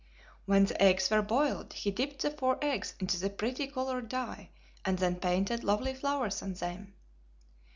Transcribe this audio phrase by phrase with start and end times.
[0.45, 4.49] When the eggs were boiled, he dipped the four eggs into the pretty colored dye
[4.83, 6.95] and then painted lovely flowers on them.